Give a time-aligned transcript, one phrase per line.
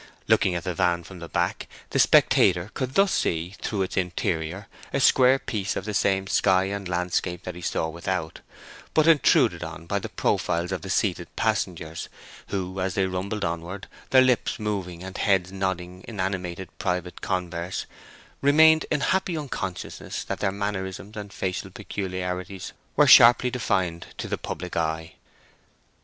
[0.27, 4.67] Looking at the van from the back, the spectator could thus see through its interior
[4.91, 8.39] a square piece of the same sky and landscape that he saw without,
[8.95, 12.09] but intruded on by the profiles of the seated passengers,
[12.47, 17.85] who, as they rumbled onward, their lips moving and heads nodding in animated private converse,
[18.41, 24.39] remained in happy unconsciousness that their mannerisms and facial peculiarities were sharply defined to the
[24.39, 25.13] public eye.